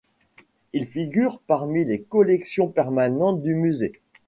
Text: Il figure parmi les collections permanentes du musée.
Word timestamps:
Il 0.73 0.87
figure 0.87 1.39
parmi 1.45 1.85
les 1.85 2.01
collections 2.01 2.67
permanentes 2.69 3.43
du 3.43 3.53
musée. 3.53 3.91